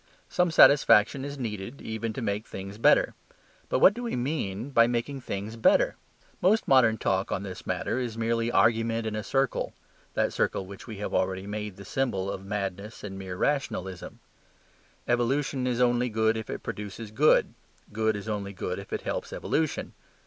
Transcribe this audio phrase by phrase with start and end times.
[0.29, 3.13] Some satisfaction is needed even to make things better.
[3.69, 5.95] But what do we mean by making things better?
[6.41, 9.73] Most modern talk on this matter is a mere argument in a circle
[10.15, 14.19] that circle which we have already made the symbol of madness and of mere rationalism.
[15.07, 17.53] Evolution is only good if it produces good;
[17.93, 19.93] good is only good if it helps evolution.